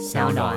[0.00, 0.56] 小暖。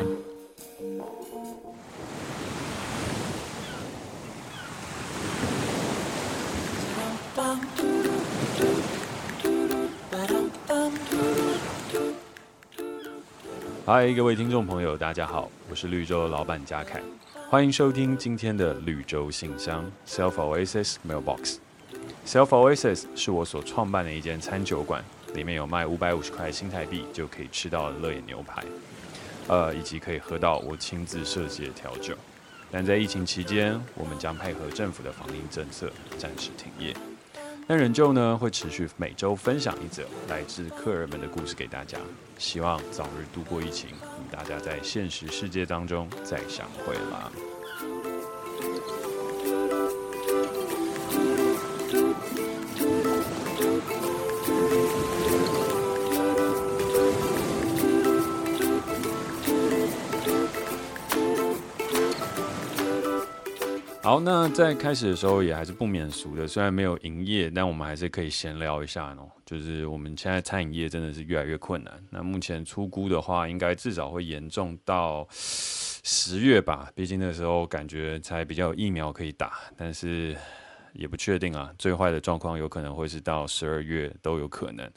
[13.85, 17.02] 嗨，各位听众朋友，大家好，我是绿洲的老板嘉凯，
[17.50, 21.57] 欢迎收听今天的绿洲信箱 Self Oasis Mailbox。
[22.25, 25.04] Self Oasis 是我所创办的一间餐酒馆，
[25.34, 28.64] 里面有卖五百五十块新台币就可以吃到的乐野牛排，
[29.48, 32.16] 呃，以及可以喝到我亲自设计的调酒。
[32.72, 36.95] 但在疫情期间，我们将配合政府的防疫政策，暂时停业。
[37.68, 41.98] 但仍旧呢，会持续每周分享一则来自客人们的故事给大家，
[42.38, 47.32] 希望早日度过疫情，与大家在现实世界当中再相会啦。
[64.14, 69.28] 好，那在开始的时候也还是不免俗的，虽然没有营业，但我们还是可以闲聊一下哦。
[69.44, 71.92] 就是我们现在餐饮业真的是越来越困难。
[72.11, 76.91] 那目前出估的话，应该至少会严重到十月吧。
[76.94, 80.38] 毕竟那时候感觉才比较有疫苗可以打，但是
[80.94, 81.73] 也不确定啊。
[81.80, 84.88] 最坏的状况有可能会是到十二月都有可能。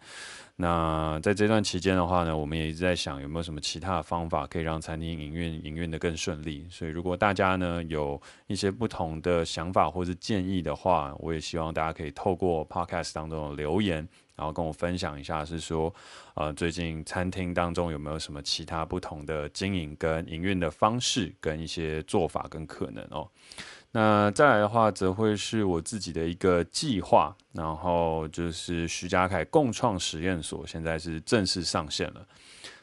[0.58, 6.66] 那在这段期间的话呢，我们也一直在想有没有什么其他的方法可以让餐厅营运营运得更顺利。
[6.70, 13.96] 所以如果大家呢有一些不同的想法或是建议的话，我也希望大家可以透过 Podcast 当中的留言，
[14.34, 15.94] 然后跟我分享一下，是说
[16.32, 23.28] 呃最近餐厅当中有没有什么其他不同的经营跟营运的方式跟一些做法跟可能哦。
[23.98, 32.20] 那再来的话，则会是我自己的一个计划，然后就是徐家凯共创实验所，现在是正式上线了。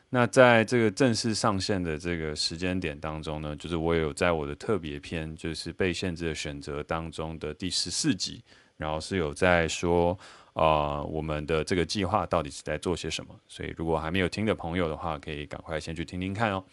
[0.10, 8.44] 那在这个正式上线的这个时间点当中呢，就是我有在我的特别篇，就是被限制的选择当中的第十四集，
[8.76, 10.18] 然后是有在说，
[10.54, 13.36] 呃，我们的这个计划到底是在做些什么。
[13.48, 16.64] 所以如果还没有听的朋友的话，可以赶快先去听听看哦。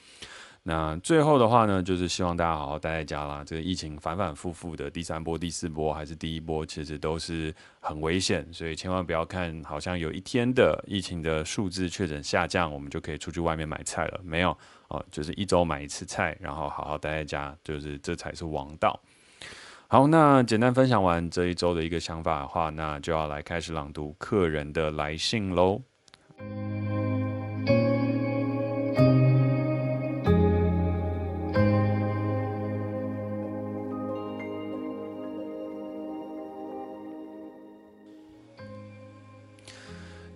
[0.62, 3.42] 那最后的话呢，就是希望大家好好待在家啦。
[3.44, 14.20] 这个疫情反反复复的，第三波、第四波还是第一波，其实都是很危险，所以千万不要看好像有一天的疫情的数字确诊下降，我们就可以出去外面买菜了。
[14.22, 14.56] 没有
[14.88, 19.00] 哦，就是一周买一次菜，然后好好待在家，就是这才是王道。
[19.88, 25.80] 好，那简单分享完这一周的一个想法的话，那就要来开始朗读客人的来信喽。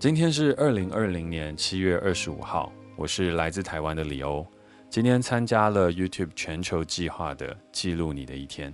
[0.05, 4.47] 今天是二零二零年七月二十五号，我是来自台湾的李欧，
[4.91, 8.71] 今天参加了 YouTube 全球计划的记录你的一天。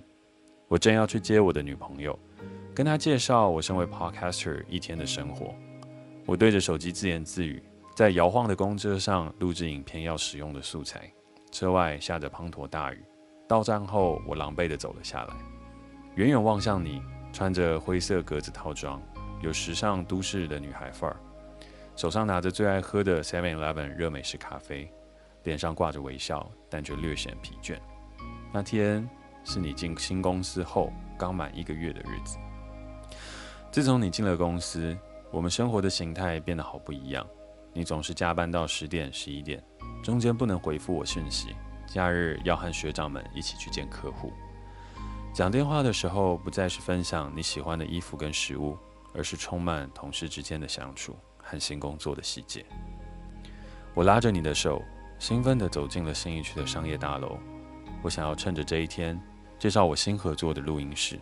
[0.66, 2.18] 我正要去接我的女朋友，
[2.74, 5.54] 跟她介绍我身为 Podcaster 一天的生活。
[6.26, 7.62] 我对着手机自言自语，
[7.94, 11.08] 在摇晃的公车上录制影片要使用的素材。
[11.52, 13.04] 车外下着滂沱大雨，
[13.46, 15.34] 到站后我狼狈地走了下来，
[16.16, 17.00] 远远望向你，
[17.32, 19.00] 穿着灰色格子套装。
[19.40, 21.16] 有时尚都市的女孩范儿，
[21.96, 24.92] 手上拿着最爱喝的 Seven Eleven 热美式咖啡，
[25.44, 27.78] 脸上挂着微笑，但却略显疲倦。
[28.52, 29.08] 那天
[29.44, 32.36] 是你进新公司后刚满一个月的日子。
[33.70, 34.96] 自从你进了公司，
[35.30, 37.26] 我们生活的形态变得好不一样。
[37.72, 39.62] 你总是加班到十点、十一点，
[40.02, 41.54] 中间不能回复我讯息，
[41.86, 44.32] 假日要和学长们一起去见客户。
[45.32, 48.76] 讲电话的时候，不再是分享你喜欢的衣服跟食物。
[49.14, 52.64] 而是充满同事之间的相处和新工作的细节。
[53.94, 54.80] 我拉着你的手，
[55.18, 57.36] 兴奋地走进了新一区的商业大楼。
[58.02, 59.20] 我想要趁着这一天，
[59.58, 61.18] 介绍我新合作的录音室，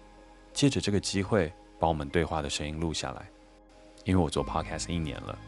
[0.53, 3.27] 借着这个机会把我们对话的声音录下来。
[4.05, 5.39] 因为我做 Podcast 一年了，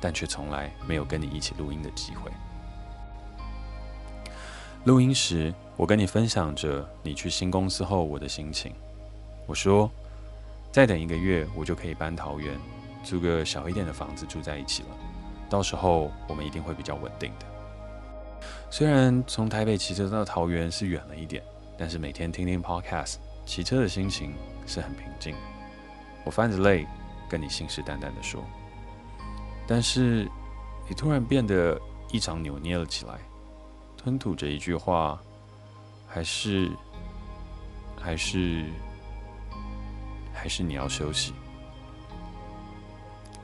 [0.00, 2.30] 但却从来没有跟你一起录音的机会。
[4.84, 8.74] 录音时，我跟你分享着你去新公司后我的心情。
[9.46, 9.90] 我说。
[10.72, 12.58] 再等一个月，我就可以搬桃园，
[13.04, 14.88] 租个小一点的房子住在一起了。
[15.50, 17.46] 到时候我们一定会比较稳定的。
[18.70, 21.44] 虽然从台北骑车到桃园是远了一点，
[21.76, 24.32] 但是每天听听 Podcast，骑车的心情
[24.66, 25.36] 是很平静。
[26.24, 26.86] 我泛着泪
[27.28, 28.42] 跟你信誓旦旦地说，
[29.66, 30.26] 但是
[30.88, 31.78] 你突然变得
[32.10, 33.18] 异常扭捏了起来，
[33.94, 35.20] 吞吐着一句话，
[36.08, 36.70] 还是，
[38.00, 38.64] 还是。
[40.42, 41.32] 还是你要休息？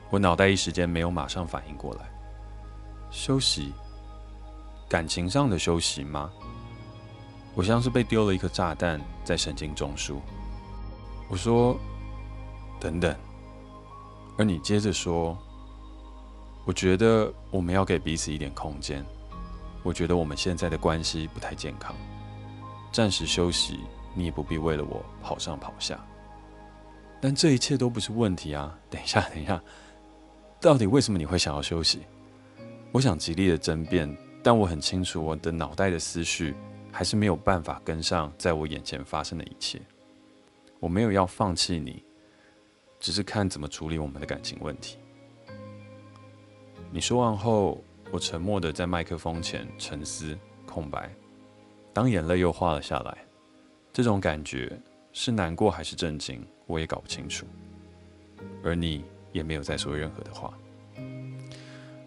[0.09, 2.01] 我脑袋一时间没有马上反应过来。
[3.09, 3.71] 休息？
[4.89, 6.29] 感情上的休息吗？
[7.55, 10.17] 我像是被丢了一颗炸弹在神经中枢。
[11.29, 11.79] 我说
[12.81, 13.15] ：“等等。”
[14.37, 15.37] 而你接着说
[16.67, 19.05] ：“我觉得我们要给彼此一点空间。
[19.83, 21.95] 我觉得我们现在的关系不太健康，
[22.91, 23.79] 暂时休息，
[24.13, 25.97] 你也不必为了我跑上跑下。
[27.21, 28.77] 但这一切都不是问题啊！
[28.89, 29.61] 等一下，等一下，
[30.61, 32.01] 到底为什么你会想要休息？
[32.91, 36.55] 我想极力的争辩，但我很清楚，我的脑袋的思绪
[36.91, 39.79] 还是没有办法跟上在我眼前发生的一切。
[40.79, 42.03] 我没有要放弃你，
[42.99, 44.97] 只是看怎么处理我们的感情问题。
[46.91, 50.35] 你说完后，我沉默的在麦克风前沉思
[50.65, 51.13] 空白。
[51.93, 53.17] 当眼泪又滑了下来，
[53.91, 54.79] 这种感觉
[55.11, 57.45] 是难过还是震惊，我也搞不清楚。
[58.63, 60.53] 而你也没有再说任何的话，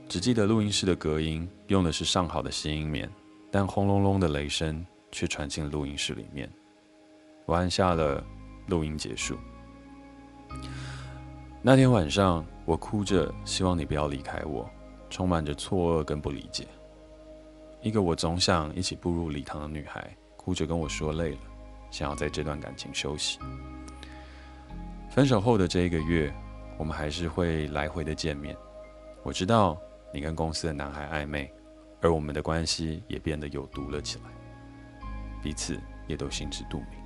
[0.08, 3.10] 只记得录音室的隔音用的是上好的吸音棉，
[3.50, 6.50] 但轰隆隆的雷声却传进录音室里面。
[7.44, 8.24] 我按下了。
[8.68, 9.36] 录音结束。
[11.60, 14.70] 那天晚上，我哭着希望你不要离开我，
[15.10, 16.68] 充满着错愕跟不理解。
[17.82, 21.38] 一个我总想一起步入礼堂的女孩，哭着跟我说累了，
[21.90, 23.40] 想要在这段感情休息。
[25.12, 26.32] 分手后的这一个月，
[26.78, 28.56] 我们还是会来回的见面。
[29.22, 29.76] 我知道
[30.10, 31.52] 你跟公司的男孩暧昧，
[32.00, 34.30] 而我们的关系也变得有毒了起来，
[35.42, 36.98] 彼此也都心知肚明。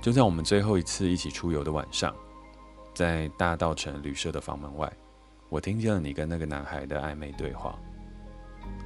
[0.00, 2.14] 就在我们最后一次一起出游的晚上，
[2.94, 4.90] 在大稻城旅社的房门外，
[5.48, 7.76] 我听见了你跟那个男孩的暧昧对话。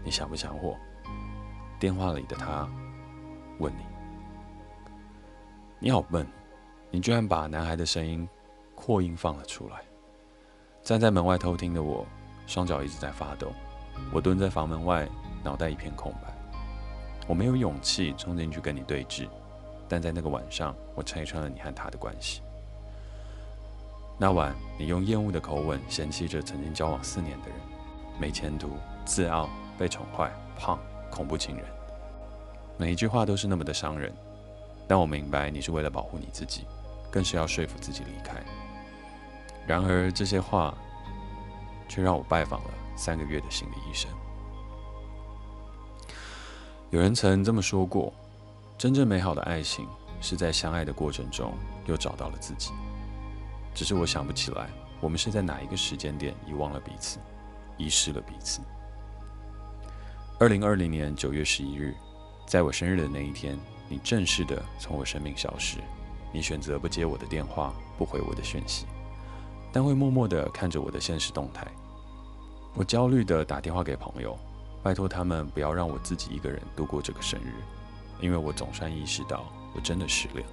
[0.03, 0.75] 你想不想我？
[1.79, 2.67] 电话里的他
[3.59, 3.85] 问你。
[5.79, 6.27] 你好笨，
[6.97, 8.27] 你居然把男孩的声音
[8.75, 9.83] 扩音放了出来。
[10.83, 12.07] 站在门外偷听的我，
[12.47, 13.53] 双脚一直在发抖。
[14.11, 15.07] 我蹲在房门外，
[15.45, 16.35] 脑袋一片空白。
[17.29, 19.29] 我没有勇气冲进去跟你对峙。
[19.87, 22.41] 但在那个晚上，我拆穿了你和他的关系。
[24.17, 27.59] 那晚，你用厌恶的口吻嫌弃着曾经交往四年的人，
[28.19, 28.71] 没前途、
[29.05, 30.79] 自傲、被宠坏、胖、
[31.11, 31.67] 恐怖情人，
[32.79, 34.11] 每一句话都是那么的伤人。
[34.89, 36.65] 但我明白你是为了保护你自己，
[37.17, 38.35] 更是要说服自己离开。
[39.67, 40.77] 然而，这些话
[41.89, 44.11] 却让我拜访了三个月的心理医生。
[46.91, 48.13] 有人曾这么说过。
[48.77, 49.89] 真正美好的爱情
[50.21, 51.55] 是在相爱的过程中
[51.87, 52.73] 又找到了自己。
[53.75, 54.69] 只是我想不起来，
[55.01, 57.19] 我们是在哪一个时间点遗忘了彼此，
[57.79, 58.61] 遗失了彼此。
[60.39, 61.95] 二零二零年九月十一日，
[62.47, 63.59] 在我生日的那一天，
[63.89, 65.79] 你正式的从我生命消失。
[66.33, 68.87] 你选择不接我的电话，不回我的讯息，
[69.73, 71.67] 但会默默的看着我的现实动态。
[72.75, 74.39] 我焦虑的打电话给朋友，
[74.83, 77.53] 拜托他们不要让我自己一个人度过这个生日。
[78.21, 79.45] 因为我总算意识到，
[79.75, 80.53] 我真的失恋了，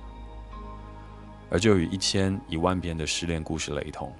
[1.49, 4.11] 而就与一千一万遍的失恋故事雷同，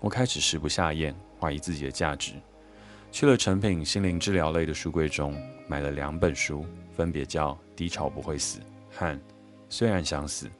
[0.00, 2.32] 我开始食不下咽，怀疑自己的价值，
[3.12, 6.66] 去了诚品心灵治疗类的书柜中，买了两本书，
[6.96, 8.58] 分别叫《低潮不会死》
[8.90, 9.06] 和
[9.68, 10.50] 《虽然想死，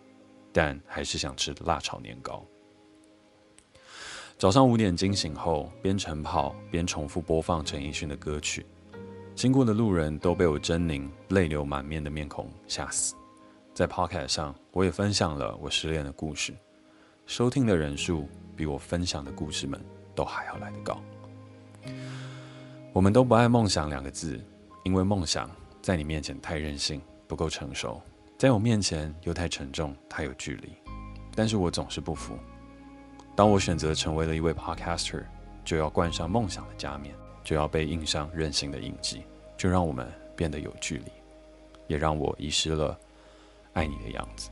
[0.54, 2.46] 但还是想吃辣炒年糕》。
[4.38, 8.64] 早上五点惊醒后，边晨跑边重复播放陈奕迅的歌曲。
[9.34, 13.16] 经过的路人都被我狰狞、泪流满面的面孔吓死。
[13.74, 16.54] 在 Pocket 上，我也分享了我失恋的故事，
[17.26, 19.84] 收听的人数比我分享的故事们
[20.14, 21.00] 都还要来得高。
[22.92, 24.40] 我们都不爱“梦想”两个字，
[24.84, 25.50] 因为梦想
[25.82, 28.00] 在你面前太任性，不够成熟；
[28.44, 30.68] 在我面前又太沉重，太有距离。
[31.34, 32.38] 但是我总是不服。
[33.34, 35.24] 当我选择成为了一位 Podcaster，
[35.64, 37.14] 就要冠上梦想的加冕。
[37.42, 39.22] 就要被印上任性的印记，
[39.56, 41.10] 就让我们变得有距离，
[41.86, 42.98] 也让我遗失了
[43.72, 44.50] 爱你的样子。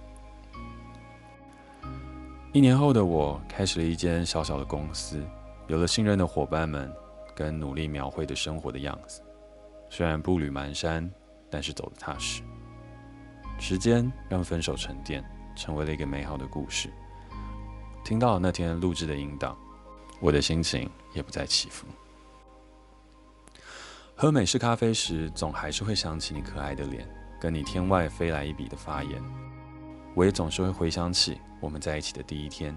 [2.55, 5.23] 一年后的我，开始了一间小小的公司，
[5.67, 6.91] 有了信任的伙伴们，
[7.35, 9.21] 跟努力描绘的生活的样子。
[9.91, 11.11] 虽然步履蹒跚，
[11.51, 12.43] 但是走得踏实。
[13.63, 16.91] 时间让分手沉淀，成为了一个美好的故事。
[18.03, 19.57] 听到那天录制的音档，
[20.19, 21.87] 我的心情也不再起伏。
[24.17, 27.09] 喝美式咖啡时，总还是会想起你可爱的脸，
[27.41, 29.23] 跟你天外飞来一笔的发言。
[30.17, 32.77] 我也总是会回想起我们在一起的第一天，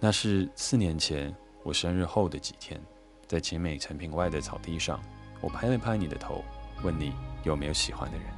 [0.00, 2.80] 那是四年前我生日后的几天，
[3.28, 5.00] 在勤美诚品外的草地上，
[5.40, 6.42] 我拍了拍你的头，
[6.82, 7.14] 问你
[7.44, 8.35] 有没有喜欢的人。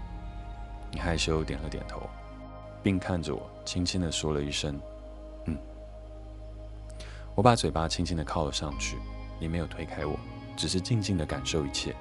[0.90, 2.02] 你害羞点了点头，
[2.83, 4.78] 并看着我，轻轻地说了一声
[5.47, 5.57] ：“嗯。”
[7.35, 8.97] 我把嘴巴轻轻的靠了上去，
[9.38, 10.18] 你没有推开我。
[10.57, 11.95] 只是静静的感受一切。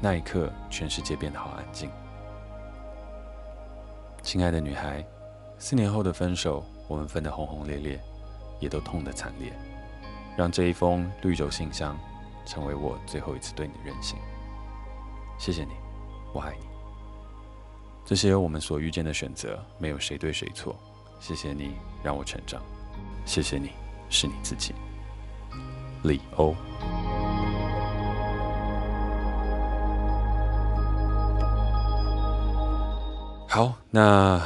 [0.00, 1.88] 那一刻，全世界变得好安静。
[4.22, 5.06] 亲爱的女孩，
[5.56, 8.00] 四年后的分手，我们分得轰轰烈烈，
[8.58, 9.52] 也都痛得惨烈。
[10.36, 11.96] 让这一封绿洲信箱
[12.44, 14.18] 成为我最后一次对你的任性。
[15.38, 15.74] 谢谢你，
[16.32, 16.69] 我爱你。
[18.04, 20.74] 这些我们所遇见的选择，没有谁对谁错。
[21.20, 22.62] 谢谢你让我成长，
[23.24, 23.70] 谢谢你
[24.08, 24.74] 是你自己。
[26.02, 26.54] 李欧。
[33.46, 34.42] 好，那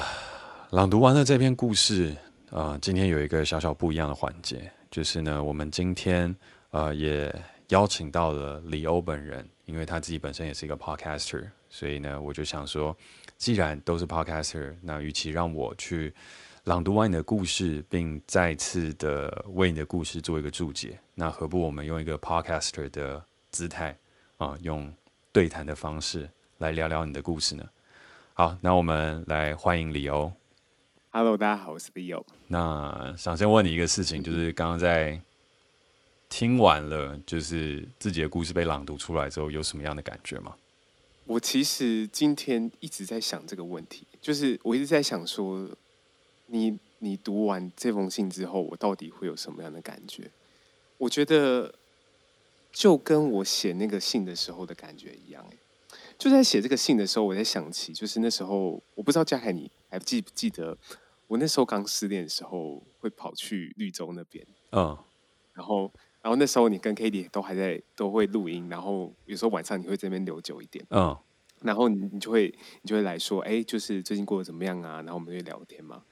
[0.70, 2.16] 朗读完了这篇故事，
[2.50, 6.34] 啊、今天有一个小小不一样的环节，就是呢，我们今天
[6.70, 7.34] 呃也
[7.68, 12.96] 邀请到了李欧本人，因为他自己本身也是一个 podcaster，所以呢，我就想说，
[13.36, 16.14] 既然都是 podcaster，那与其让我去
[16.64, 23.90] 朗读完你的故事，并再次的为你的故事做一个注解，那何不我们用一个 podcaster 的姿态
[24.38, 24.92] 啊、呃，用
[25.30, 27.68] 对谈的方式来聊聊你的故事呢？
[28.32, 30.32] 好，那我们来欢迎李欧。
[31.10, 32.24] Hello，大家好，我是李欧。
[32.48, 35.20] 那想先问你一个事情，就是刚刚在
[36.28, 40.54] 听完了，就是自己的故事被朗读出来之后，有什么样的感觉吗？
[41.26, 45.68] 我其实今天一直在想这个问题，就是我一直在想说，
[46.46, 50.30] 你你读完这封信之后，我到底会有什么样的感觉？
[50.98, 51.74] 我觉得
[52.72, 55.44] 就跟我写那个信的时候的感觉一样，
[56.18, 60.76] 就在写这个信的时候，我在想起，就是那时候，我不知道嘉凯你还记不记得，
[61.26, 64.96] 我那时候刚失恋的时候，会跑去绿洲那边，嗯，
[65.54, 65.90] 然后，
[66.24, 71.14] 然后那时候你跟 Katie 都还在，都会录音，然后有时候晚上你会这边留久一点，嗯，
[71.60, 72.48] 然后你你就会
[72.80, 75.02] 你就会来说，哎，就是最近过得怎么样啊？
[75.02, 76.02] 然后我们就会聊天嘛，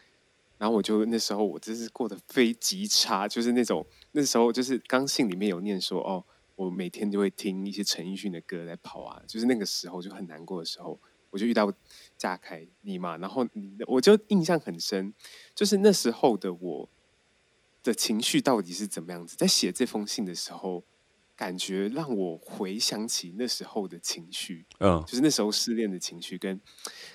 [0.58, 6.22] 然后我就那时候我真是过得非极差，就是那种那时候就是刚信里面有念说哦。
[6.54, 11.00] 我每天就会听一些陈奕迅的歌在跑啊，就是那个时候就很难过的时候，
[11.30, 11.72] 我就遇到
[12.18, 13.44] 炸开你嘛，然后
[13.88, 15.12] 我就印象很深，
[15.54, 16.88] 就是那时候的我
[17.82, 19.36] 的情绪到底是怎么样子？
[19.36, 20.84] 在写这封信的时候，
[21.36, 26.60] 感觉让我回想起那时候的情绪，嗯，就是那时候失恋的情绪，跟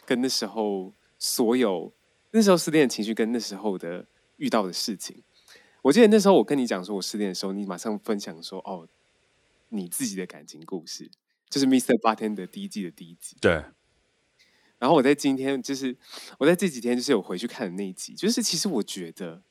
[0.06, 1.94] 跟那时候所有
[2.32, 4.06] 那时候失恋的情绪，跟那时候的
[4.38, 5.24] 遇到的事情。
[5.82, 8.88] 我记得那时候我跟你讲说我失恋的时候，你马上分享说哦。
[9.70, 11.12] 你自己的感情故事，
[11.50, 11.94] 就是《Mr.
[12.00, 13.36] Bartender》的第一季的第一集。
[13.42, 13.52] 对。
[14.80, 15.98] 然后我在今天，就是
[16.40, 18.14] 我在这几天，就是有回去看的那一集。
[18.14, 19.44] 就是其实我觉得，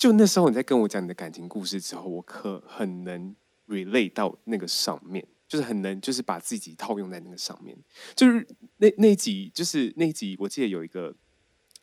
[0.00, 3.36] 就那时候你在跟我讲你的感情故事之后，我可很能
[3.68, 7.76] relate 到那个上面，就是很能，就是把自己套用在那个上面。
[8.16, 11.14] 就是那那一集，就是那一集，我记得有一个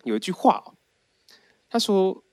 [0.04, 0.74] 有一句话哦，
[1.70, 2.24] 他说。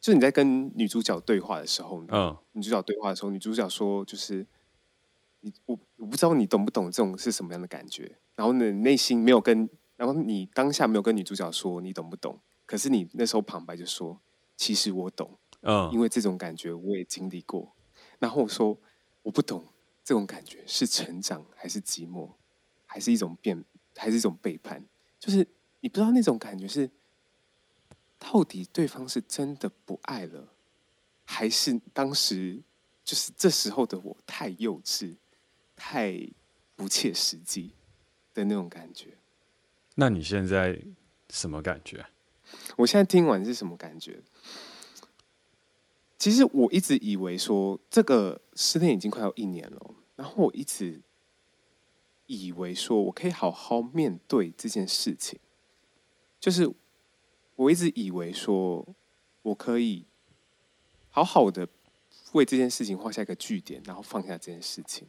[0.00, 4.46] 就你在跟女主角对话的时候，嗯，女主角对话的时候，女主角说，就是
[5.40, 8.16] 你我我不知道你懂不懂这种是什么样的感觉。
[8.36, 14.20] 然后呢，内心没有跟，然后你当下没有跟女主角说你懂不懂，可是你那时候旁白就说，
[14.58, 17.74] 其实我懂，嗯，因为这种感觉我也经历过。
[18.18, 18.78] 然后我说
[19.22, 19.64] 我不懂
[20.04, 22.30] 这种感觉是成长还是寂寞，
[22.84, 23.64] 还是一种变，
[23.96, 24.84] 还是一种背叛？
[25.18, 25.38] 就是
[25.80, 26.90] 你不知道那种感觉是。
[28.20, 30.52] 到底对方是真的不爱了，
[31.24, 32.60] 还是当时
[33.04, 35.14] 就是这时候的我太幼稚、
[35.76, 36.28] 太
[36.74, 37.70] 不切实际
[38.34, 39.16] 的那种感觉？
[39.94, 40.82] 那你现在
[41.30, 42.04] 什么感觉？
[42.76, 44.20] 我现在听完是什么感觉？
[46.18, 51.00] 其实我一直以为说这个失恋已经快要一年了，然后我一直
[52.26, 55.38] 以为说我可以好好面对这件事情，
[56.40, 56.74] 就是。
[57.58, 58.86] 我一直以为说，
[59.42, 60.06] 我可以
[61.10, 61.66] 好好的
[62.30, 65.08] 为这件事情画下一个句点，然后放下这件事情。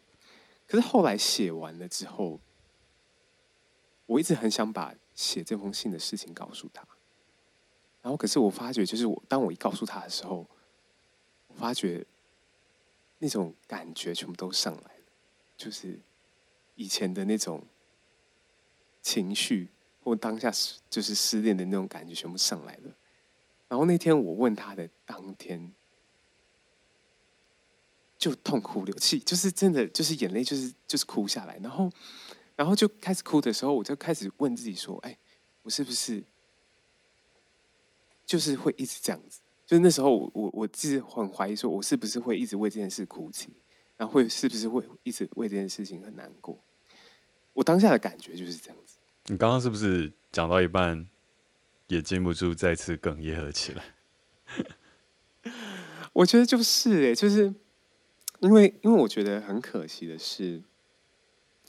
[0.66, 2.40] 可是后来写完了之后，
[4.08, 6.84] 我一直很想把写这封信的事情告诉他。
[8.02, 10.48] 然后，可是我发觉，就是我当我一告诉他的时候，
[11.48, 12.06] 我发觉
[13.20, 15.04] 那种感觉全部都上来了，
[15.58, 16.00] 就是
[16.76, 17.64] 以前的那种
[19.02, 19.70] 情绪。
[20.02, 20.50] 或当下
[20.90, 22.96] 就是失恋的那种感觉全部上来了，
[23.68, 25.72] 然后那天我问他的当天，
[28.18, 31.92] 就痛哭流涕，就是真的就是眼泪就是就是哭下来，然后
[32.56, 35.16] 然后就开始哭的时候，我就开始问自己说：“哎，
[35.64, 36.24] 我是不是
[38.30, 39.40] 就是会一直这样子？
[39.66, 43.50] 就是那时候我我我自己很怀疑，说我是不是会一直为这件事哭泣，
[43.98, 46.64] 然后会是不是会一直为这件事情很难过？
[47.54, 51.10] 我当下的感觉就是这样子。”你刚刚是不是讲到一半，
[51.88, 53.84] 也禁不住再次哽咽了起来？
[56.14, 57.52] 我觉得就是哎，就是
[58.42, 60.62] 因为因为我觉得很可惜的是，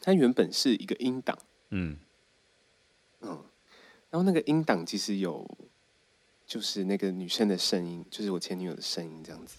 [0.02, 1.38] 它原本是一个音档，
[1.70, 1.98] 嗯
[3.20, 3.44] 嗯，
[4.10, 5.46] 然后那个音档其实有，
[6.50, 9.58] 就是那个女生的声音，就是我前女友的声音这样子，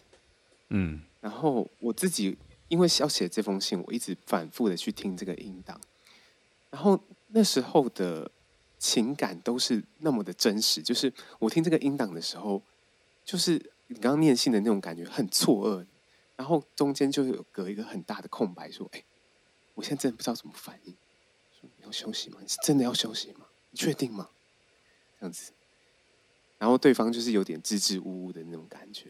[0.67, 5.79] 嗯，然后我自己因为要写这封信，我一直反复的去听这个音档，
[6.69, 8.29] 然后那时候的
[8.77, 12.61] 情感都是那么的真实，就是我听这个音档的时候，
[13.23, 13.53] 就是
[13.87, 15.85] 你刚刚念信的那种感觉，很错愕。
[16.35, 19.01] 然后中间就有隔一个很大的空白，说：“哎，
[19.75, 20.93] 我现在真的不知道怎么反应。
[21.57, 22.39] 说你要休息吗？
[22.41, 23.45] 你是真的要休息吗？
[23.69, 24.27] 你确定吗？
[25.19, 25.53] 这样子。
[26.61, 29.07] 然后对方就是有点支支吾吾的那种感觉。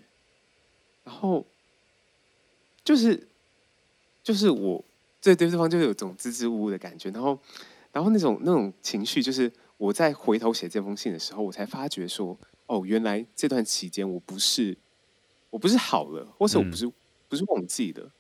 [1.04, 1.46] 然后
[2.86, 3.28] 就是
[4.24, 4.82] 就是我
[5.22, 7.10] 对对方就有种支支吾吾的感觉。
[7.10, 7.38] 然后
[7.92, 14.78] 然后那种那种情绪，就是我在回头写这封信的时候，我才发觉说：哦，原来这段期间我不是
[15.50, 16.86] 我不是好了，或者我不是。
[16.86, 16.94] 嗯”
[17.32, 18.12] 不是忘记的，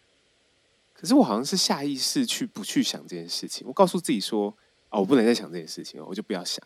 [0.94, 3.68] 可是我好像是下意识去不去想这件事情。
[3.68, 4.48] 我告诉自己说
[4.90, 6.66] ：“哦，我不能再想这件事情了，我就不要想。”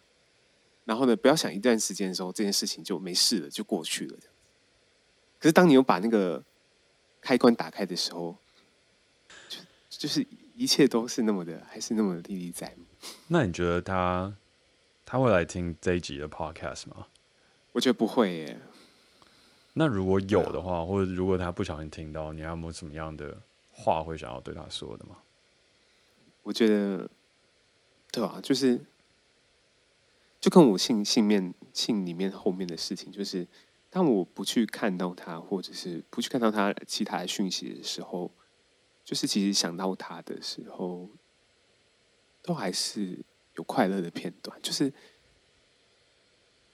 [0.86, 4.18] 然后呢，不要想一段时间的时候，这件事情就没事了，就过去了。
[5.40, 6.44] 可是当你有把那个
[7.22, 8.38] 开关打开的时候，
[9.50, 10.26] 就就是
[10.56, 12.86] 一切都是那么的，还是那么的历历在目。
[13.28, 14.34] 那你觉得他
[15.06, 17.08] 他会来听这一集的 podcast 吗？
[17.74, 18.60] 我觉得不会耶。
[19.74, 23.38] 那如果有的话，或者如果他不小心听到，你还有没有什么样的
[23.74, 25.18] 话会想要对他说的吗？
[26.44, 27.10] 我觉得，
[28.12, 28.80] 对啊，就是
[30.46, 33.48] 就跟我信信面信里面后面的事情，就是
[33.90, 38.30] 当我不去看到他，或者是不去看到他其他的讯息的时候，
[39.04, 41.10] 就是其实想到他的时候，
[42.44, 43.26] 都还是
[43.56, 44.94] 有快乐的片段，就是。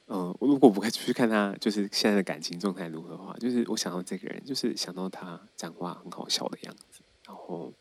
[0.07, 7.71] 嗯，我如果不去看他，就是现在的感情状态如何的话，就是我想到这个人，就是想到他讲话很好笑的样子，然后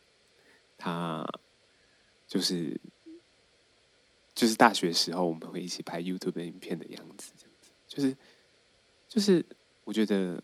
[0.79, 1.27] 他
[2.29, 2.81] 就是
[4.41, 8.17] 就是大学时候我们会一起拍 YouTube 的影片的样子，这样子，就是
[9.07, 9.45] 就是
[9.85, 10.43] 我觉得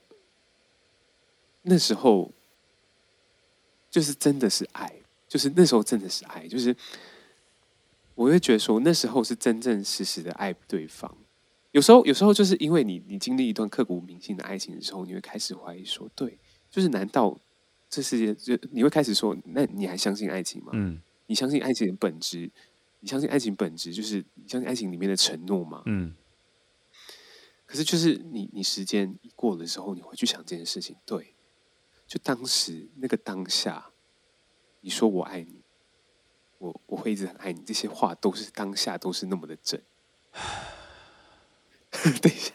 [1.63, 2.31] 那时候
[3.89, 4.93] 就是真的是爱，
[5.27, 6.77] 就是那时候真的是爱，就是
[8.15, 11.17] 我会觉得说那时候是真正实实的爱对方。
[11.71, 16.39] 有时候，有时候就是因为你，你经历一段刻骨铭心的爱情的时候，你会开始怀疑说，对，
[16.71, 17.35] 就是难道
[17.89, 20.73] 这世界就你会开始说，那你还相信爱情吗？
[20.75, 22.51] 嗯，你相信爱情的本质？
[23.07, 25.85] 你相信爱情本质就是你相信爱情里面的承诺吗？
[25.87, 26.13] 嗯。
[27.65, 31.37] 可是，就是你，你时间一过的时候，你会去想这件事情，对，
[32.09, 33.93] 就当时那个当下，
[34.81, 35.63] 你说我爱你，
[36.59, 39.81] 我我会一直很爱你，这些话都是当下都是那么的真。
[42.21, 42.53] 等一下，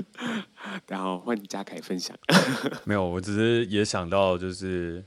[0.88, 2.18] 然后换你嘉凯分享。
[2.86, 5.04] 没有，我只是也想到，就是，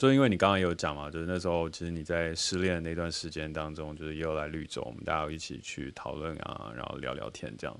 [0.00, 7.76] 就因为你刚刚有讲嘛，就是那时候其实你在失恋的那段时间当中，就是也有来绿洲，我们大家一起去讨论啊，然后聊聊天这样。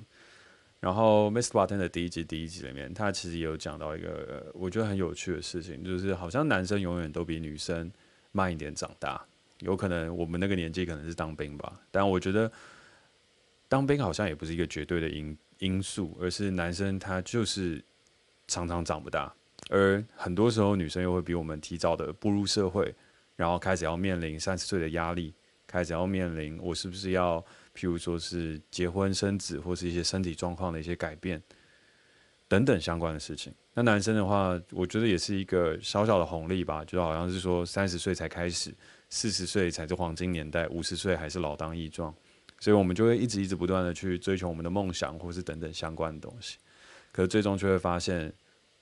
[0.80, 1.52] 然后《Mr.
[1.52, 7.90] Bartender》的第一集第一集里面，他其实也有讲到一个我觉得很有趣的事情，就是好像男生永远都比女生
[8.32, 9.24] 慢一点长大，
[9.60, 12.52] 有可能我们那个年纪可能是当兵吧，但我觉得。
[13.66, 17.80] 当兵好像也不是一个绝对的因因素，而是男生他就是
[18.48, 19.32] 常常长不大，
[19.72, 22.92] 而很多时候女生又会比我们提早的步入社会，
[23.36, 25.32] 然后开始要面临三十岁的压力，
[25.66, 27.40] 开始要面临我是不是要，
[27.74, 31.40] 譬如说是结婚生子，或是一些身体状况的一些改变
[32.48, 33.54] 等等相关的事情。
[33.72, 38.74] 那男生的话，我觉得也是一个小小的红利吧，就好像是说三十岁才开始，
[39.08, 42.12] 四十岁才是黄金年代，五十岁还是老当益壮。
[42.58, 46.58] 所以，我们就会一直一直不断的去追求我们的梦想，或是等等相关的东西。
[47.10, 48.30] 可是，最终却会发现，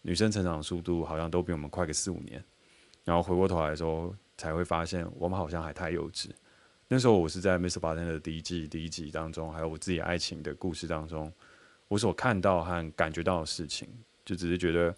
[0.02, 2.42] 女生成长速度好像都比我们快个四五年。
[3.04, 6.30] 然后回过头来的时候，才会发现我们好像还太幼稚。
[6.88, 7.78] 那时候，我是在《Mr.
[7.78, 11.32] Bartender》的第一季第一集当中，还有我自己爱情的故事当中，
[11.88, 13.88] 我所看到和感觉到的事情，
[14.24, 14.94] 就只是觉得，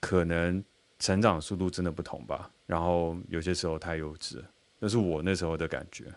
[0.00, 0.64] 可能
[0.98, 2.50] 成长速度真的不同吧。
[2.66, 4.42] 然后有些时候太幼稚，
[4.78, 6.12] 那是我那时候的感觉。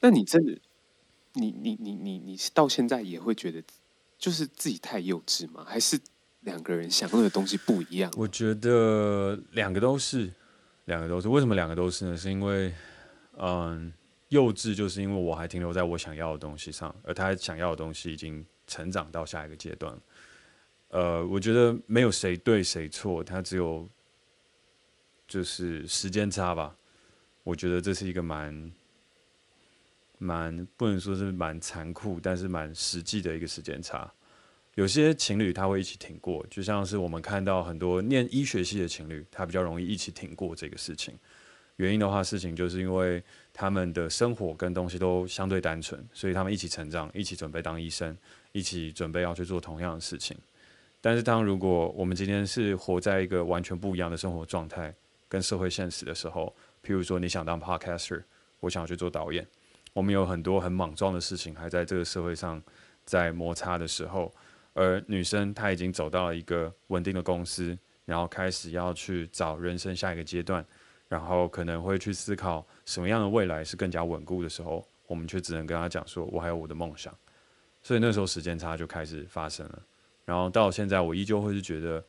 [0.00, 0.56] 那你真的，
[1.34, 3.62] 你你你你你到现在也会觉得，
[4.18, 5.64] 就是自己太幼稚吗？
[5.66, 6.00] 还是
[6.40, 8.12] 两个人想要的东西不一样？
[8.16, 10.30] 我觉得两个都是，
[10.84, 11.28] 两个都是。
[11.28, 12.16] 为什么两个都是呢？
[12.16, 12.72] 是因为，
[13.36, 13.92] 嗯，
[14.28, 19.98] 幼稚就是因为我还停留在我想要的东西上，而他想要的东西已经成长到下一个阶段。
[20.88, 23.88] 呃，我觉得没有谁对谁错，他只有
[25.26, 26.76] 就是时间差吧。
[27.42, 28.72] 我觉得这是一个蛮。
[30.20, 34.12] 蛮不能说是蛮残酷，但是蛮实际的一个时间差。
[34.78, 41.12] 有些情侣他会一起挺过，就像是我们看到很多念医学系的情侣，他比较容易一起挺过这个事情。
[41.78, 43.20] 原因的话，事情就是因为
[43.52, 48.16] 他们的生活跟东西都相对单纯，所以他们一起成长，一起准备当医生，
[48.52, 50.36] 一起准备要去做同样的事情。
[51.00, 54.94] 但是，当如果我们今天是活在一个完全不一样的生活状态
[55.28, 56.54] 跟社会现实的时候，
[56.86, 58.22] 譬如说你想当 podcaster，
[58.60, 59.44] 我想要去做导演，
[59.92, 62.62] 我们有很多很莽撞的事情还在这个社会上
[63.04, 64.32] 在摩擦的时候，
[64.74, 70.64] 而女生她已经走到了一个稳定的公司，然后开始要去找人生下一个阶段，
[71.08, 77.12] 然后可能会去思考什么样的未来是更加稳固的时候，我们却只能跟她讲说，我还有我的梦想，
[77.82, 79.82] 所以那时候时间差就开始发生了。
[80.24, 82.04] 然后到现在，我依旧会是觉得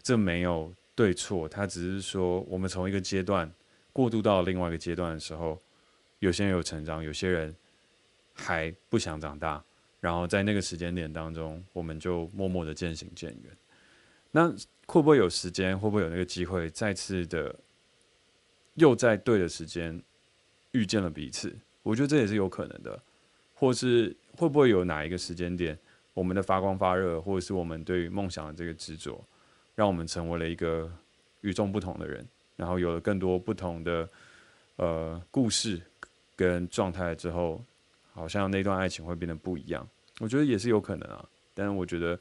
[0.00, 3.52] 这没有对错，它只是说我们从一个阶段
[3.92, 5.60] 过渡到另外一个阶段的时候，
[6.20, 7.54] 有些人有成长，有些人
[8.32, 9.62] 还不想长大。
[10.00, 13.56] 然后在那个时间点当中，我们就默默的渐行渐远。
[14.30, 14.50] 那
[14.86, 15.78] 会不会有时间？
[15.78, 17.54] 会不会有那个机会，再次的
[18.74, 20.00] 又在对的时间
[20.72, 21.56] 遇见了彼此？
[21.82, 23.02] 我觉得这也是有可能的。
[23.54, 25.76] 或是会不会有哪一个时间点？
[26.14, 29.20] 我们的发光发热，或者是我们对于梦想的这个执着，
[29.74, 30.88] 让我们成为了一个
[31.40, 34.08] 与众不同的人，然后有了更多不同的
[34.76, 35.80] 呃故事
[36.36, 37.60] 跟状态之后，
[38.18, 39.88] 好像那段爱情会变得不一样。
[40.18, 42.18] 我觉得也是有可能啊，但是我觉得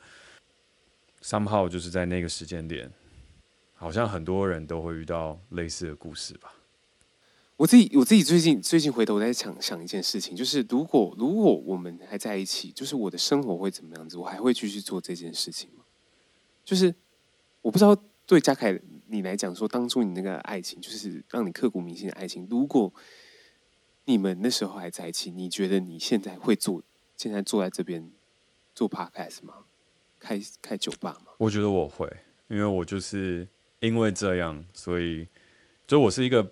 [1.23, 2.91] somehow 就是在那个时间点，
[3.73, 6.53] 好像很多人都会遇到类似的故事吧。
[7.55, 14.15] 我自己我自己最近最近回头在想想一件事情，就是如果如果我们还在一起，就是我的生活会怎么样子？
[14.15, 15.83] 我还会继续做这件事情吗？
[16.63, 16.93] 就是
[17.63, 22.93] 我不知道对嘉凯你来讲说，当初你那个爱情，就是让你刻骨铭心的爱情，如果
[24.07, 26.81] 你们那时候还在一起，你觉得你现在会做
[27.15, 28.09] 现在坐在这边
[28.73, 29.65] 做 podcast 吗？
[30.17, 31.33] 开开酒吧吗？
[31.37, 32.09] 我觉得我会，
[32.47, 33.47] 因为我就是
[33.81, 35.27] 因为这样，所以
[35.85, 36.51] 就我是一个。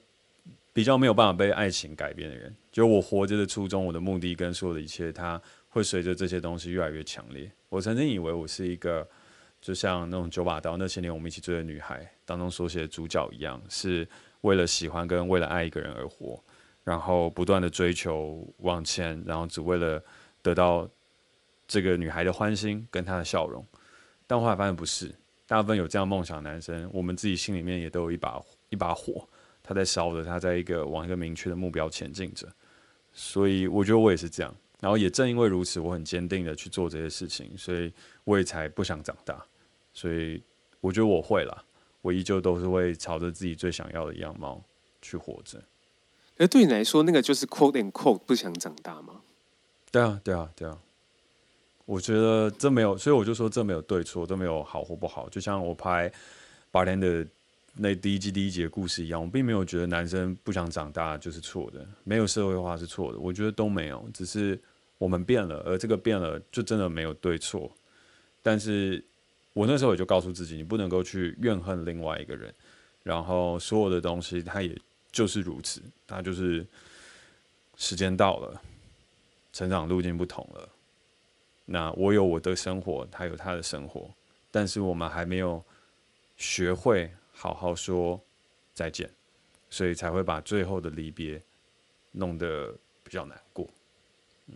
[0.73, 7.49] 比较没有办法被爱情改变的人，就我活着的初衷，我的目的跟所有的一切，它会随着这些东西越来越强烈。
[7.69, 9.07] 我曾经以为我是一个，
[9.61, 14.05] 就像那种九把刀那些年我们一起追的女孩当中所写的主角一样，是
[14.41, 16.43] 为了喜欢跟为了爱一个人而活，
[16.85, 20.01] 然后不断的追求往前，然后只为了
[20.41, 20.87] 得到
[21.67, 23.65] 这个女孩的欢心跟她的笑容。
[24.25, 25.13] 但后来发现不是，
[25.45, 29.27] 大部分有这样梦想的男生，我们自己心里面也都有一把一把火。
[29.67, 32.47] 他在烧着，他在一个往一个明确的目标前进着，
[33.11, 34.55] 所以我觉得我也是这样。
[34.79, 37.91] 然后也正因为如此，我很坚定的去做这些事情，所以
[38.25, 39.43] 我也才不想长大。
[39.91, 40.43] 所以
[40.81, 41.65] 我觉得我会了，
[42.03, 44.63] 我依旧都是会朝着自己最想要的样貌
[45.01, 45.59] 去活着。
[46.37, 49.21] 而对你来说，那个就是 quote and quote 不想长大吗？
[49.91, 50.77] 对啊，对啊，对啊。
[51.85, 55.29] 我觉得这没有，所以我就说这没有对错，都没有好或不好。
[55.29, 56.11] 就像我拍
[56.71, 57.27] Bartender
[57.75, 64.59] 那第一季第一集的故事一样，我并没有觉得男生不想长大就是错的，没有社会化是错的，我觉得都没有，只是
[64.97, 67.71] 我们变了，而这个变了就真的没有对错。
[68.41, 69.03] 但是
[69.53, 72.53] 我那时候也就告诉自己，你不能够去怨恨另外一个人，
[73.03, 74.75] 然后所有的东西它也
[75.15, 76.67] 就是如此，那就是
[77.77, 78.61] 时间到了，
[79.53, 80.69] 成长路径不同了，
[81.63, 84.11] 那我有我的生活，他有他的生活，
[84.51, 85.63] 但是我们还没有
[86.35, 87.09] 学会。
[87.37, 88.17] 好好说
[88.73, 89.09] 再见，
[89.69, 91.41] 所以才会把最后的离别
[92.13, 92.73] 弄得
[93.03, 93.67] 比较难过。
[94.47, 94.55] 嗯，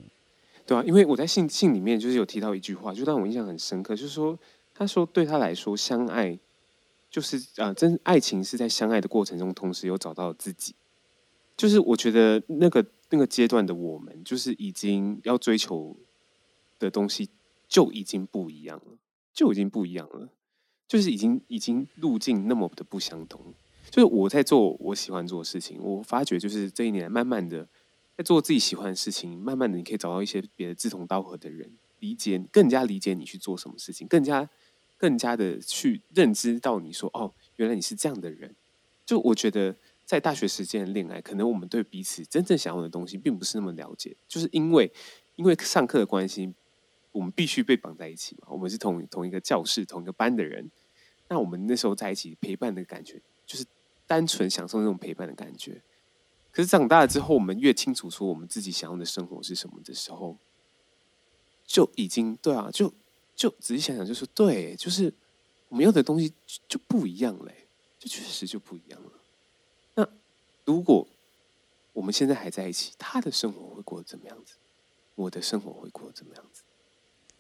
[0.65, 4.39] 对啊，因为我在信信里面就是有提到一句话，就让我印象很深刻，就是说
[4.74, 6.39] 他说对他来说，相爱
[7.10, 10.76] 就是啊、真爱情是在相爱的过程中，同时又找到自己。
[11.58, 15.98] 就是我觉得那个那个阶段的我们，就是已经要追求
[16.78, 17.30] 的东西
[17.67, 18.98] 就已经不一样了，
[19.34, 20.30] 就已经不一样了。
[20.88, 23.54] 就是已经已经路径那么的不相同，
[23.91, 27.67] 就是我在做我喜欢做的事情，我发觉就是这一年慢慢的
[28.17, 34.50] 在做自己喜欢的事情，慢慢的你可以找到一些别的志同道合的人，理解更加理解你去做什么事情，更加
[34.99, 38.55] 更加的去认知到你说哦，原来你是这样的人。
[39.03, 44.91] 就我觉得在大学时间的恋爱，可能我们对彼此真正想要的东西并不是那么了解，就是因为
[45.35, 46.53] 因为上课的关系。
[47.12, 48.49] 我们必须被绑在一起嘛？
[48.51, 50.69] 我们是同同一个教室、同一个班的人。
[51.27, 53.65] 那我们那时候在一起陪伴的感觉，就是
[54.05, 55.81] 单纯享受那种陪伴的感觉。
[56.51, 60.38] 可是长大了之后，我们越清楚说我们自己想要的生活是什么的时候，
[61.65, 62.93] 就已经对啊，就
[63.39, 65.13] 就仔细想想，就说对，就是
[65.69, 66.34] 我们要的东西
[66.67, 69.12] 就不一样嘞，就确实就不一样了。
[69.95, 70.06] 那
[70.65, 71.08] 如果
[71.93, 74.56] 我们现在还在一起，他的生活会过得怎么样子？
[75.15, 76.63] 我的生活会过得怎么样子？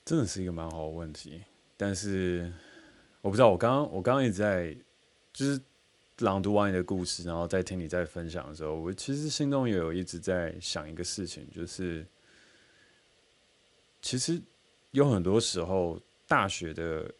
[0.05, 1.43] 真的是一个蛮好的问题，
[1.75, 2.49] 但是
[3.19, 4.73] 我不知道，我刚刚我刚刚一直在
[5.33, 5.59] 就是
[6.19, 12.07] 朗读完你的故事，然后再听你在分享的时候，我其实心中也有一直在想一个事情，就是
[14.01, 14.41] 其实
[14.91, 17.11] 有很多时候大学的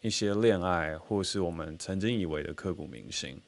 [0.00, 3.40] 一些恋爱，或是我们曾经以为的刻骨铭心，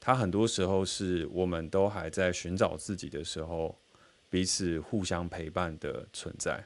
[0.00, 3.78] 它很多时候是我们都还在寻找自己的时候，
[4.28, 6.64] 彼此互相陪伴的存在。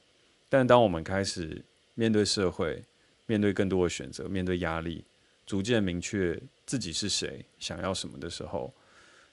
[0.48, 1.62] 但当我们开始
[1.94, 2.82] 面对社会，
[3.26, 5.04] 面对更多的选择，面对压力，
[5.44, 8.72] 逐渐明确自己是谁，想要什么的时候，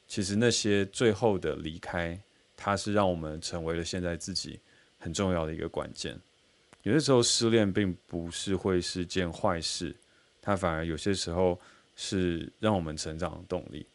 [0.08, 2.20] 其实那些最后的离开，
[2.58, 4.60] 它是让我们成为了现在自己
[5.00, 6.20] 很重要的一个关键。
[6.84, 9.96] 有些时候失恋并不是会是件坏事，
[10.42, 11.60] 它反而有些时候
[11.96, 13.86] 是让我们成长的动力。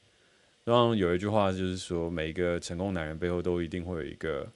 [0.65, 4.47] 然后有一句话就是说，每一个成功男人背后都一定会有一个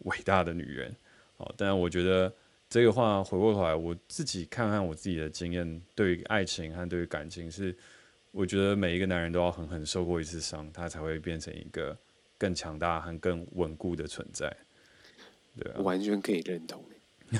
[0.00, 0.94] 伟大的女人。
[1.36, 2.32] 好，但我觉得
[2.70, 7.74] 这个话回过头来，我自己看看我自己的经验，对于爱情和对于感情是，
[8.30, 11.96] 我觉得每一个男人都要狠狠受过一次伤，他才会变成一个
[12.38, 14.54] 更强大和更稳固的存在。
[15.58, 16.82] 对，完全可以认同。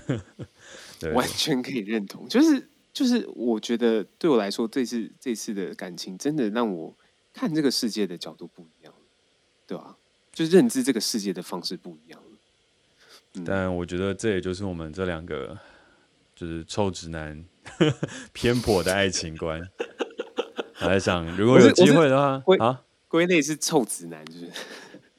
[0.98, 2.28] 对完全可以认同。
[2.28, 6.94] 就是就是，我觉得对我来说，这次这次的感情真的让我
[7.32, 8.94] 看这个世界的角度不一样，
[9.66, 9.96] 对吧？
[10.32, 12.20] 就认知这个世界的方式不一样。
[13.44, 15.58] 但我觉得这也就是我们这两个
[16.36, 17.44] 就是臭直男
[18.32, 19.60] 偏颇的爱情观。
[20.80, 24.48] 我在想，如果有机会的话，啊，归类是臭直男，就是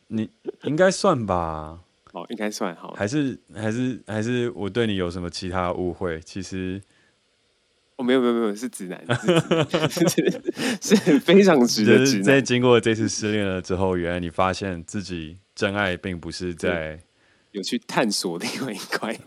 [0.08, 0.30] 你
[0.64, 1.82] 应该算吧？
[2.16, 2.94] 哦，应该算好。
[2.94, 6.20] 还是还是还是我对你有什么其他误会？
[6.22, 6.82] 其实，
[7.98, 9.06] 我没有没有没有，是直男，
[9.90, 10.10] 是，
[10.82, 12.24] 是，是非常直的直男。
[12.24, 17.00] 在经过这次失恋了之后，原来你发现自己真爱并不是在。
[17.52, 19.18] 有去探索另外一块，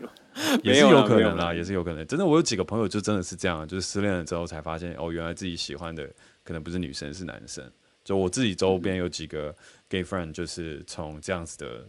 [0.61, 2.05] 也是有可能啦，也是有可能。
[2.05, 6.07] 真的，我有几个朋友就真的是这样，就是失恋了之后才发现，哦，原来自己喜欢的
[6.43, 7.63] 可能不是女生，是男生。
[8.03, 9.55] 就我自己周边有几个
[9.89, 11.83] gay friend，就是从这样子的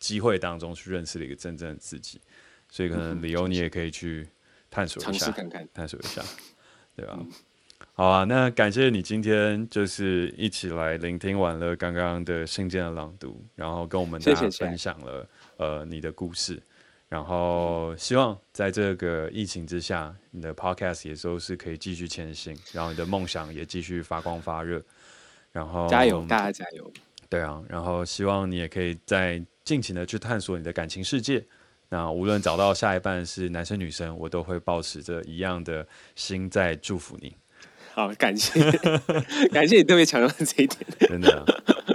[0.00, 2.20] 机会当中去认识了一个真正的自己。
[2.68, 4.28] 所以可能理由你也可以去
[4.68, 5.30] 探索一下，
[5.72, 6.20] 探索一下，
[6.96, 7.16] 对吧？
[7.20, 7.30] 嗯
[7.94, 16.62] 好啊，那感谢你今天就是一起来聆听完了刚刚的信件的朗读，然后跟我们大家分享了呃你的故事，
[17.08, 24.82] 然后希望在这个疫情之下，你的 podcast 也都是可以继续前行，然后你的梦想也继续发光发热，
[25.52, 26.90] 然后加油，大家加油！
[27.30, 31.42] 对啊，然后希望你也可以再尽情的去探索你的感情世界。
[31.88, 37.34] 那无论找到下一半是男生女生，我都会保持着一样的心在祝福你。
[37.92, 38.60] 好，感谢，
[39.50, 41.44] 感谢你特别强调这一点，真的。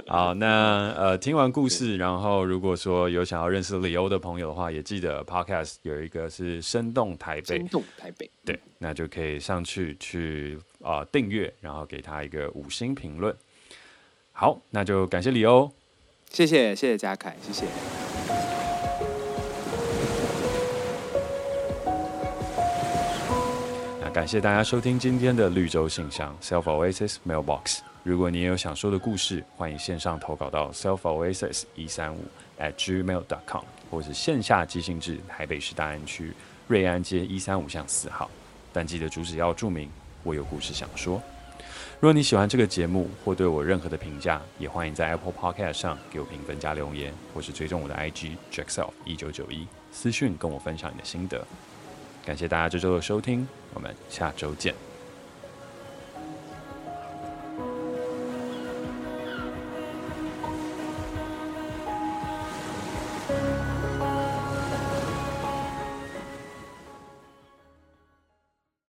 [0.06, 13.34] 好，那呃，听完故事，然后如果说有想要认识李欧的朋友的话，也记得 Podcast 有一个是生动台北，生动台北，对，那就可以上去去啊订阅，然后给他一个五星评论。
[14.38, 15.72] 好，那就感谢李欧，
[16.30, 17.64] 谢谢，谢谢嘉凯，谢谢。
[23.98, 27.78] 那感谢大家收听今天的绿洲信箱 Self Oasis Mailbox。
[28.02, 32.22] 如果你也有想说的故事，欢迎线上投稿到 Self Oasis 一三五
[32.60, 36.34] at gmail dot com，或是线下寄信至台北市大安区
[36.68, 38.30] 瑞安街一三五巷四号。
[38.70, 39.88] 但记得主旨要注明
[40.22, 41.22] 我有故事想说。
[41.98, 51.42] 如果你喜欢这个节目或对我任何的评价，也欢迎在 Apple Podcast 上给我评分加留言，或是追踪我的 IG Jackself 一九九一私讯跟我分享你的心得。
[52.24, 54.85] 感谢大家这周的收听，我们下周见。